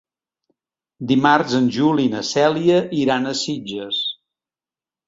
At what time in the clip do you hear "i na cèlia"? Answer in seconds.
2.09-2.81